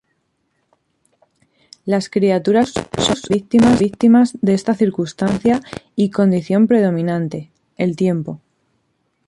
Las 1.85 2.09
criaturas 2.09 2.73
de 2.73 2.81
Proust 2.81 3.27
son 3.31 3.77
víctimas 3.77 4.33
de 4.41 4.55
esta 4.55 4.73
circunstancia 4.73 5.61
y 5.95 6.09
condición 6.09 6.65
predominante: 6.65 7.51
el 7.77 7.95
tiempo. 7.95 8.41